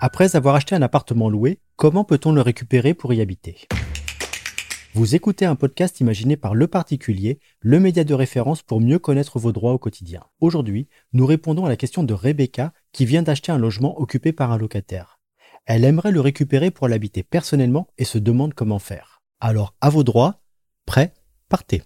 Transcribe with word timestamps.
Après 0.00 0.36
avoir 0.36 0.54
acheté 0.54 0.76
un 0.76 0.82
appartement 0.82 1.28
loué, 1.28 1.58
comment 1.76 2.04
peut-on 2.04 2.32
le 2.32 2.40
récupérer 2.40 2.94
pour 2.94 3.12
y 3.12 3.20
habiter? 3.20 3.66
Vous 4.94 5.14
écoutez 5.14 5.44
un 5.44 5.54
podcast 5.54 6.00
imaginé 6.00 6.36
par 6.36 6.54
Le 6.54 6.66
Particulier, 6.66 7.40
le 7.60 7.78
média 7.78 8.04
de 8.04 8.14
référence 8.14 8.62
pour 8.62 8.80
mieux 8.80 8.98
connaître 8.98 9.38
vos 9.38 9.52
droits 9.52 9.72
au 9.72 9.78
quotidien. 9.78 10.24
Aujourd'hui, 10.40 10.88
nous 11.12 11.26
répondons 11.26 11.66
à 11.66 11.68
la 11.68 11.76
question 11.76 12.02
de 12.04 12.14
Rebecca 12.14 12.72
qui 12.92 13.04
vient 13.06 13.22
d'acheter 13.22 13.52
un 13.52 13.58
logement 13.58 14.00
occupé 14.00 14.32
par 14.32 14.50
un 14.50 14.58
locataire. 14.58 15.20
Elle 15.66 15.84
aimerait 15.84 16.10
le 16.10 16.20
récupérer 16.20 16.70
pour 16.70 16.88
l'habiter 16.88 17.22
personnellement 17.22 17.88
et 17.98 18.04
se 18.04 18.18
demande 18.18 18.54
comment 18.54 18.78
faire. 18.78 19.20
Alors, 19.40 19.74
à 19.80 19.90
vos 19.90 20.04
droits, 20.04 20.40
prêt, 20.86 21.12
partez. 21.48 21.82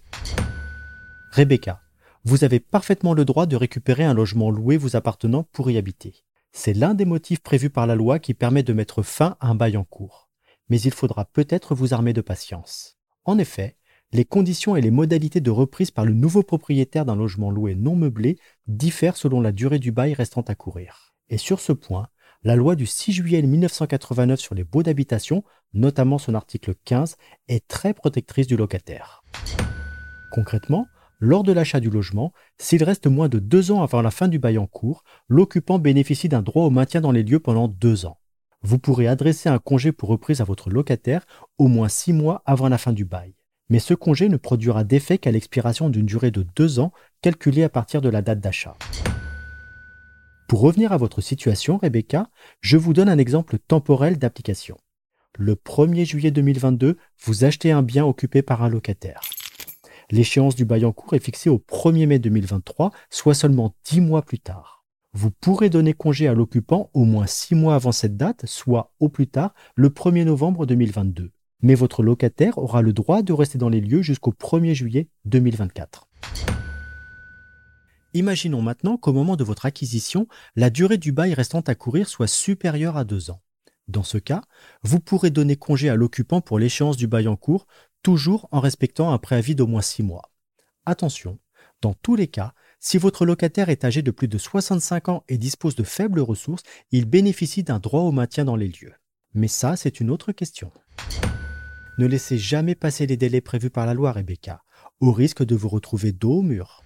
Rebecca, 1.31 1.82
vous 2.25 2.45
avez 2.45 2.61
parfaitement 2.61 3.13
le 3.13 3.25
droit 3.25 3.45
de 3.45 3.57
récupérer 3.57 4.05
un 4.05 4.13
logement 4.13 4.49
loué 4.49 4.77
vous 4.77 4.95
appartenant 4.95 5.43
pour 5.51 5.69
y 5.69 5.77
habiter. 5.77 6.23
C'est 6.53 6.73
l'un 6.73 6.93
des 6.93 7.03
motifs 7.03 7.41
prévus 7.41 7.69
par 7.69 7.85
la 7.85 7.95
loi 7.95 8.19
qui 8.19 8.33
permet 8.33 8.63
de 8.63 8.71
mettre 8.71 9.03
fin 9.03 9.35
à 9.41 9.47
un 9.49 9.55
bail 9.55 9.75
en 9.75 9.83
cours. 9.83 10.29
Mais 10.69 10.79
il 10.79 10.93
faudra 10.93 11.25
peut-être 11.25 11.75
vous 11.75 11.93
armer 11.93 12.13
de 12.13 12.21
patience. 12.21 12.97
En 13.25 13.37
effet, 13.37 13.75
les 14.13 14.23
conditions 14.23 14.75
et 14.77 14.81
les 14.81 14.91
modalités 14.91 15.41
de 15.41 15.51
reprise 15.51 15.91
par 15.91 16.05
le 16.05 16.13
nouveau 16.13 16.43
propriétaire 16.43 17.03
d'un 17.03 17.15
logement 17.15 17.51
loué 17.51 17.75
non 17.75 17.95
meublé 17.95 18.37
diffèrent 18.67 19.17
selon 19.17 19.41
la 19.41 19.51
durée 19.51 19.79
du 19.79 19.91
bail 19.91 20.13
restant 20.13 20.41
à 20.41 20.55
courir. 20.55 21.15
Et 21.29 21.37
sur 21.37 21.59
ce 21.59 21.73
point, 21.73 22.07
la 22.43 22.55
loi 22.55 22.75
du 22.75 22.85
6 22.85 23.11
juillet 23.11 23.41
1989 23.41 24.39
sur 24.39 24.55
les 24.55 24.63
baux 24.63 24.83
d'habitation, 24.83 25.43
notamment 25.73 26.19
son 26.19 26.35
article 26.35 26.75
15, 26.85 27.17
est 27.47 27.67
très 27.67 27.93
protectrice 27.93 28.47
du 28.47 28.55
locataire. 28.55 29.23
Concrètement, 30.31 30.85
lors 31.19 31.43
de 31.43 31.51
l'achat 31.51 31.79
du 31.79 31.89
logement, 31.89 32.33
s'il 32.57 32.83
reste 32.83 33.07
moins 33.07 33.29
de 33.29 33.39
deux 33.39 33.71
ans 33.71 33.81
avant 33.81 34.01
la 34.01 34.11
fin 34.11 34.27
du 34.27 34.39
bail 34.39 34.57
en 34.57 34.67
cours, 34.67 35.03
l'occupant 35.27 35.79
bénéficie 35.79 36.29
d'un 36.29 36.41
droit 36.41 36.65
au 36.65 36.69
maintien 36.69 37.01
dans 37.01 37.11
les 37.11 37.23
lieux 37.23 37.39
pendant 37.39 37.67
deux 37.67 38.05
ans. 38.05 38.19
Vous 38.61 38.79
pourrez 38.79 39.07
adresser 39.07 39.49
un 39.49 39.59
congé 39.59 39.91
pour 39.91 40.09
reprise 40.09 40.41
à 40.41 40.45
votre 40.45 40.69
locataire 40.69 41.25
au 41.57 41.67
moins 41.67 41.89
six 41.89 42.13
mois 42.13 42.41
avant 42.45 42.69
la 42.69 42.77
fin 42.77 42.93
du 42.93 43.05
bail. 43.05 43.35
Mais 43.69 43.79
ce 43.79 43.93
congé 43.93 44.29
ne 44.29 44.37
produira 44.37 44.83
d'effet 44.83 45.17
qu'à 45.17 45.31
l'expiration 45.31 45.89
d'une 45.89 46.05
durée 46.05 46.31
de 46.31 46.45
deux 46.55 46.79
ans 46.79 46.91
calculée 47.21 47.63
à 47.63 47.69
partir 47.69 48.01
de 48.01 48.09
la 48.09 48.21
date 48.21 48.39
d'achat. 48.39 48.75
Pour 50.47 50.61
revenir 50.61 50.91
à 50.91 50.97
votre 50.97 51.21
situation, 51.21 51.77
Rebecca, 51.77 52.29
je 52.61 52.77
vous 52.77 52.93
donne 52.93 53.09
un 53.09 53.17
exemple 53.17 53.57
temporel 53.57 54.17
d'application. 54.17 54.77
Le 55.37 55.55
1er 55.55 56.05
juillet 56.05 56.31
2022, 56.31 56.97
vous 57.25 57.43
achetez 57.43 57.71
un 57.71 57.81
bien 57.81 58.05
occupé 58.05 58.43
par 58.43 58.61
un 58.61 58.69
locataire. 58.69 59.21
L'échéance 60.11 60.55
du 60.55 60.65
bail 60.65 60.85
en 60.85 60.91
cours 60.91 61.13
est 61.13 61.23
fixée 61.23 61.49
au 61.49 61.57
1er 61.57 62.07
mai 62.07 62.19
2023, 62.19 62.91
soit 63.09 63.33
seulement 63.33 63.75
10 63.85 64.01
mois 64.01 64.21
plus 64.21 64.39
tard. 64.39 64.83
Vous 65.13 65.29
pourrez 65.29 65.69
donner 65.69 65.93
congé 65.93 66.27
à 66.27 66.33
l'occupant 66.33 66.89
au 66.93 67.05
moins 67.05 67.27
6 67.27 67.55
mois 67.55 67.75
avant 67.75 67.91
cette 67.91 68.17
date, 68.17 68.45
soit 68.45 68.93
au 68.99 69.09
plus 69.09 69.27
tard 69.27 69.53
le 69.75 69.89
1er 69.89 70.25
novembre 70.25 70.65
2022. 70.65 71.31
Mais 71.61 71.75
votre 71.75 72.03
locataire 72.03 72.57
aura 72.57 72.81
le 72.81 72.93
droit 72.93 73.21
de 73.21 73.31
rester 73.31 73.57
dans 73.57 73.69
les 73.69 73.79
lieux 73.79 74.01
jusqu'au 74.01 74.31
1er 74.31 74.73
juillet 74.73 75.07
2024. 75.25 76.09
Imaginons 78.15 78.61
maintenant 78.61 78.97
qu'au 78.97 79.13
moment 79.13 79.35
de 79.35 79.43
votre 79.43 79.65
acquisition, 79.65 80.27
la 80.55 80.69
durée 80.69 80.97
du 80.97 81.11
bail 81.11 81.33
restant 81.33 81.61
à 81.61 81.75
courir 81.75 82.07
soit 82.09 82.27
supérieure 82.27 82.97
à 82.97 83.05
2 83.05 83.31
ans. 83.31 83.41
Dans 83.87 84.03
ce 84.03 84.17
cas, 84.17 84.41
vous 84.83 84.99
pourrez 84.99 85.29
donner 85.29 85.55
congé 85.55 85.89
à 85.89 85.95
l'occupant 85.95 86.39
pour 86.39 86.57
l'échéance 86.57 86.95
du 86.95 87.07
bail 87.07 87.27
en 87.27 87.35
cours 87.35 87.67
toujours 88.03 88.47
en 88.51 88.59
respectant 88.59 89.11
un 89.11 89.17
préavis 89.17 89.55
d'au 89.55 89.65
moins 89.65 89.81
6 89.81 90.03
mois. 90.03 90.31
Attention, 90.85 91.39
dans 91.81 91.93
tous 91.93 92.15
les 92.15 92.27
cas, 92.27 92.53
si 92.79 92.97
votre 92.97 93.25
locataire 93.25 93.69
est 93.69 93.85
âgé 93.85 94.01
de 94.01 94.11
plus 94.11 94.27
de 94.27 94.37
65 94.37 95.09
ans 95.09 95.23
et 95.29 95.37
dispose 95.37 95.75
de 95.75 95.83
faibles 95.83 96.19
ressources, 96.19 96.63
il 96.91 97.05
bénéficie 97.05 97.63
d'un 97.63 97.79
droit 97.79 98.01
au 98.01 98.11
maintien 98.11 98.43
dans 98.43 98.57
les 98.57 98.67
lieux. 98.67 98.93
Mais 99.33 99.47
ça, 99.47 99.77
c'est 99.77 99.99
une 100.01 100.11
autre 100.11 100.33
question. 100.33 100.69
Ne 101.97 102.05
laissez 102.05 102.37
jamais 102.37 102.75
passer 102.75 103.07
les 103.07 103.17
délais 103.17 103.41
prévus 103.41 103.69
par 103.69 103.85
la 103.85 103.93
loi, 103.93 104.11
Rebecca, 104.11 104.63
au 104.99 105.11
risque 105.11 105.43
de 105.43 105.55
vous 105.55 105.69
retrouver 105.69 106.11
dos 106.11 106.39
au 106.39 106.41
mur. 106.41 106.83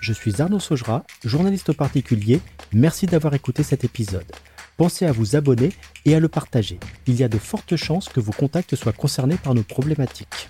Je 0.00 0.12
suis 0.12 0.40
Arnaud 0.40 0.60
Saugera, 0.60 1.04
journaliste 1.24 1.72
particulier. 1.72 2.40
Merci 2.72 3.06
d'avoir 3.06 3.34
écouté 3.34 3.62
cet 3.62 3.84
épisode. 3.84 4.30
Pensez 4.76 5.04
à 5.04 5.12
vous 5.12 5.36
abonner 5.36 5.70
et 6.04 6.14
à 6.14 6.20
le 6.20 6.28
partager. 6.28 6.78
Il 7.06 7.14
y 7.14 7.24
a 7.24 7.28
de 7.28 7.38
fortes 7.38 7.76
chances 7.76 8.08
que 8.08 8.20
vos 8.20 8.32
contacts 8.32 8.76
soient 8.76 8.92
concernés 8.92 9.36
par 9.36 9.54
nos 9.54 9.62
problématiques. 9.62 10.49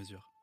mesure. 0.00 0.39